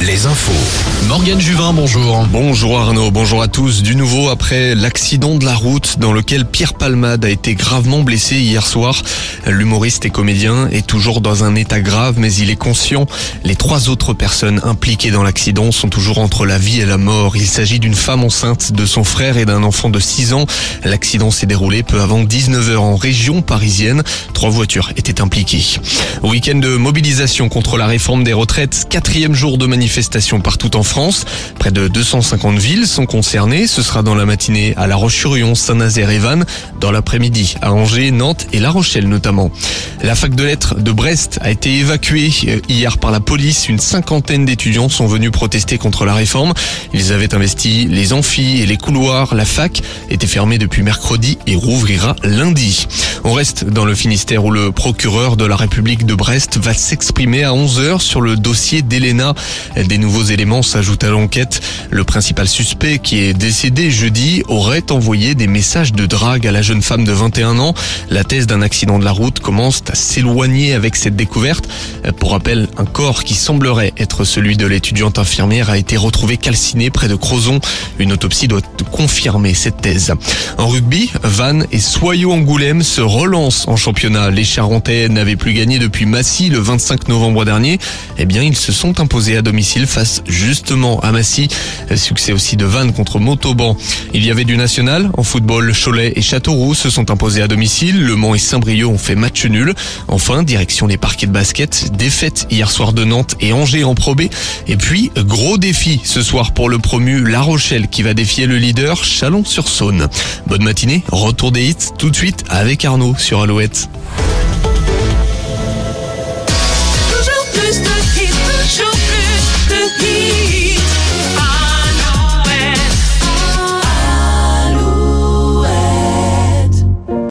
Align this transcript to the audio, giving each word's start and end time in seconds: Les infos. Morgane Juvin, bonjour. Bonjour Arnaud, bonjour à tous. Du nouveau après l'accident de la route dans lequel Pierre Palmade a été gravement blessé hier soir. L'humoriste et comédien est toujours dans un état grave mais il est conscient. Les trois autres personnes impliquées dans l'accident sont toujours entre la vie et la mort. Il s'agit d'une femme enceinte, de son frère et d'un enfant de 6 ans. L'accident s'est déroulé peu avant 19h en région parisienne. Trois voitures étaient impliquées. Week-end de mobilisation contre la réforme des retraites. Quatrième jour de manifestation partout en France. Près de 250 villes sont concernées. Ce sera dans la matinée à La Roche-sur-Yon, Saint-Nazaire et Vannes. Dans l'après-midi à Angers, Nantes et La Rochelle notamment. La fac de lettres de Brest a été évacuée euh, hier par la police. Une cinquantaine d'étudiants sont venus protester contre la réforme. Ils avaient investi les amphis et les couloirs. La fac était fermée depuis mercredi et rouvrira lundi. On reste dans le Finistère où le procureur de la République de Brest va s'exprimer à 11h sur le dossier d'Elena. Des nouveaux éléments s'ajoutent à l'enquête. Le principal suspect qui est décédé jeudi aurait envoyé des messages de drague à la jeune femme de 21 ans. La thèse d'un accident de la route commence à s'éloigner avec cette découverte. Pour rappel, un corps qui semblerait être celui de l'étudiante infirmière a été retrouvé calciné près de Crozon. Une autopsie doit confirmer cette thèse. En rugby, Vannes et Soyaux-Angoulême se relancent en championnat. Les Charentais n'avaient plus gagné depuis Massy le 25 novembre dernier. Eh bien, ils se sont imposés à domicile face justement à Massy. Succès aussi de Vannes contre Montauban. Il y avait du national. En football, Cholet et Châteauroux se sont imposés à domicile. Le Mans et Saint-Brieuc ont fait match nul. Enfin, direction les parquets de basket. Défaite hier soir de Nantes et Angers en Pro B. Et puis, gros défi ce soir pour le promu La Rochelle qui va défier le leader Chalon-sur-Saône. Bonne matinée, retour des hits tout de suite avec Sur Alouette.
Les 0.00 0.26
infos. 0.26 0.52
Morgane 1.08 1.40
Juvin, 1.40 1.72
bonjour. 1.72 2.24
Bonjour 2.30 2.78
Arnaud, 2.78 3.10
bonjour 3.10 3.42
à 3.42 3.48
tous. 3.48 3.82
Du 3.82 3.96
nouveau 3.96 4.28
après 4.28 4.76
l'accident 4.76 5.34
de 5.34 5.44
la 5.44 5.54
route 5.54 5.98
dans 5.98 6.12
lequel 6.12 6.44
Pierre 6.44 6.74
Palmade 6.74 7.24
a 7.24 7.30
été 7.30 7.54
gravement 7.54 8.02
blessé 8.02 8.36
hier 8.36 8.64
soir. 8.64 9.02
L'humoriste 9.46 10.06
et 10.06 10.10
comédien 10.10 10.68
est 10.70 10.86
toujours 10.86 11.20
dans 11.20 11.42
un 11.42 11.56
état 11.56 11.80
grave 11.80 12.14
mais 12.18 12.32
il 12.32 12.48
est 12.48 12.56
conscient. 12.56 13.06
Les 13.42 13.56
trois 13.56 13.88
autres 13.88 14.14
personnes 14.14 14.60
impliquées 14.62 15.10
dans 15.10 15.24
l'accident 15.24 15.72
sont 15.72 15.88
toujours 15.88 16.18
entre 16.18 16.46
la 16.46 16.58
vie 16.58 16.80
et 16.80 16.86
la 16.86 16.98
mort. 16.98 17.36
Il 17.36 17.46
s'agit 17.46 17.80
d'une 17.80 17.94
femme 17.94 18.22
enceinte, 18.22 18.72
de 18.72 18.86
son 18.86 19.02
frère 19.02 19.36
et 19.36 19.46
d'un 19.46 19.64
enfant 19.64 19.90
de 19.90 19.98
6 19.98 20.32
ans. 20.32 20.46
L'accident 20.84 21.32
s'est 21.32 21.46
déroulé 21.46 21.82
peu 21.82 22.00
avant 22.00 22.22
19h 22.22 22.76
en 22.76 22.96
région 22.96 23.42
parisienne. 23.42 24.04
Trois 24.32 24.50
voitures 24.50 24.92
étaient 24.96 25.20
impliquées. 25.20 25.80
Week-end 26.22 26.58
de 26.58 26.76
mobilisation 26.76 27.48
contre 27.48 27.76
la 27.76 27.86
réforme 27.86 28.22
des 28.22 28.32
retraites. 28.32 28.86
Quatrième 28.88 29.34
jour 29.34 29.57
de 29.58 29.66
manifestation 29.66 30.40
partout 30.40 30.76
en 30.76 30.82
France. 30.82 31.24
Près 31.58 31.70
de 31.70 31.88
250 31.88 32.58
villes 32.58 32.86
sont 32.86 33.06
concernées. 33.06 33.66
Ce 33.66 33.82
sera 33.82 34.02
dans 34.02 34.14
la 34.14 34.24
matinée 34.24 34.74
à 34.76 34.86
La 34.86 34.96
Roche-sur-Yon, 34.96 35.54
Saint-Nazaire 35.54 36.10
et 36.10 36.18
Vannes. 36.18 36.46
Dans 36.80 36.90
l'après-midi 36.90 37.56
à 37.60 37.72
Angers, 37.72 38.10
Nantes 38.10 38.46
et 38.52 38.60
La 38.60 38.70
Rochelle 38.70 39.08
notamment. 39.08 39.50
La 40.02 40.14
fac 40.14 40.34
de 40.34 40.44
lettres 40.44 40.76
de 40.76 40.92
Brest 40.92 41.38
a 41.42 41.50
été 41.50 41.78
évacuée 41.78 42.30
euh, 42.46 42.60
hier 42.68 42.98
par 42.98 43.10
la 43.10 43.20
police. 43.20 43.68
Une 43.68 43.78
cinquantaine 43.78 44.44
d'étudiants 44.44 44.88
sont 44.88 45.06
venus 45.06 45.30
protester 45.30 45.76
contre 45.76 46.04
la 46.04 46.14
réforme. 46.14 46.54
Ils 46.94 47.12
avaient 47.12 47.34
investi 47.34 47.86
les 47.86 48.12
amphis 48.12 48.60
et 48.62 48.66
les 48.66 48.76
couloirs. 48.76 49.34
La 49.34 49.44
fac 49.44 49.82
était 50.08 50.26
fermée 50.26 50.58
depuis 50.58 50.82
mercredi 50.82 51.38
et 51.46 51.56
rouvrira 51.56 52.14
lundi. 52.22 52.86
On 53.30 53.34
reste 53.34 53.64
dans 53.64 53.84
le 53.84 53.94
Finistère 53.94 54.42
où 54.46 54.50
le 54.50 54.72
procureur 54.72 55.36
de 55.36 55.44
la 55.44 55.54
République 55.54 56.06
de 56.06 56.14
Brest 56.14 56.56
va 56.56 56.72
s'exprimer 56.72 57.44
à 57.44 57.50
11h 57.50 58.00
sur 58.00 58.22
le 58.22 58.36
dossier 58.36 58.80
d'Elena. 58.80 59.34
Des 59.76 59.98
nouveaux 59.98 60.22
éléments 60.22 60.62
s'ajoutent 60.62 61.04
à 61.04 61.10
l'enquête. 61.10 61.60
Le 61.90 62.04
principal 62.04 62.48
suspect 62.48 62.98
qui 62.98 63.18
est 63.18 63.34
décédé 63.34 63.90
jeudi 63.90 64.42
aurait 64.48 64.90
envoyé 64.90 65.34
des 65.34 65.46
messages 65.46 65.92
de 65.92 66.06
drague 66.06 66.46
à 66.46 66.52
la 66.52 66.62
jeune 66.62 66.80
femme 66.80 67.04
de 67.04 67.12
21 67.12 67.58
ans. 67.58 67.74
La 68.08 68.24
thèse 68.24 68.46
d'un 68.46 68.62
accident 68.62 68.98
de 68.98 69.04
la 69.04 69.12
route 69.12 69.40
commence 69.40 69.82
à 69.90 69.94
s'éloigner 69.94 70.72
avec 70.72 70.96
cette 70.96 71.14
découverte. 71.14 71.68
Pour 72.16 72.30
rappel, 72.30 72.66
un 72.78 72.86
corps 72.86 73.24
qui 73.24 73.34
semblerait 73.34 73.92
être 73.98 74.24
celui 74.24 74.56
de 74.56 74.66
l'étudiante 74.66 75.18
infirmière 75.18 75.68
a 75.68 75.76
été 75.76 75.98
retrouvé 75.98 76.38
calciné 76.38 76.88
près 76.88 77.08
de 77.08 77.14
Crozon. 77.14 77.60
Une 77.98 78.10
autopsie 78.10 78.48
doit 78.48 78.62
confirmer 78.90 79.52
cette 79.52 79.82
thèse. 79.82 80.14
En 80.56 80.68
rugby, 80.68 81.10
Vannes 81.22 81.66
et 81.72 81.78
Soyaux-Angoulême 81.78 82.82
se 82.82 83.02
relancent 83.18 83.66
en 83.66 83.74
championnat. 83.74 84.30
Les 84.30 84.44
Charentais 84.44 85.08
n'avaient 85.08 85.34
plus 85.34 85.52
gagné 85.52 85.80
depuis 85.80 86.06
Massy 86.06 86.50
le 86.50 86.60
25 86.60 87.08
novembre 87.08 87.44
dernier. 87.44 87.80
Eh 88.16 88.26
bien, 88.26 88.44
ils 88.44 88.56
se 88.56 88.70
sont 88.70 89.00
imposés 89.00 89.36
à 89.36 89.42
domicile 89.42 89.88
face 89.88 90.22
justement 90.28 91.00
à 91.00 91.10
Massy. 91.10 91.48
Succès 91.96 92.32
aussi 92.32 92.56
de 92.56 92.64
Vannes 92.64 92.92
contre 92.92 93.18
Montauban. 93.18 93.76
Il 94.14 94.24
y 94.24 94.30
avait 94.30 94.44
du 94.44 94.56
national. 94.56 95.10
En 95.16 95.24
football, 95.24 95.72
Cholet 95.74 96.12
et 96.14 96.22
Châteauroux 96.22 96.74
se 96.74 96.90
sont 96.90 97.10
imposés 97.10 97.42
à 97.42 97.48
domicile. 97.48 98.04
Le 98.04 98.14
Mans 98.14 98.36
et 98.36 98.38
Saint-Brieuc 98.38 98.86
ont 98.86 98.98
fait 98.98 99.16
match 99.16 99.44
nul. 99.46 99.74
Enfin, 100.06 100.44
direction 100.44 100.86
les 100.86 100.96
parquets 100.96 101.26
de 101.26 101.32
basket. 101.32 101.90
Défaite 101.96 102.46
hier 102.52 102.70
soir 102.70 102.92
de 102.92 103.02
Nantes 103.02 103.34
et 103.40 103.52
Angers 103.52 103.82
en 103.82 103.96
Pro 103.96 104.14
B. 104.14 104.22
Et 104.68 104.76
puis, 104.76 105.10
gros 105.16 105.58
défi 105.58 106.00
ce 106.04 106.22
soir 106.22 106.52
pour 106.52 106.68
le 106.68 106.78
promu 106.78 107.24
La 107.28 107.40
Rochelle 107.40 107.88
qui 107.88 108.04
va 108.04 108.14
défier 108.14 108.46
le 108.46 108.58
leader 108.58 109.02
Chalon-sur-Saône. 109.02 110.06
Bonne 110.46 110.62
matinée, 110.62 111.02
retour 111.10 111.50
des 111.50 111.66
hits 111.66 111.74
tout 111.98 112.10
de 112.10 112.16
suite 112.16 112.44
avec 112.48 112.84
Sur 113.16 113.42
Alouette. 113.42 113.88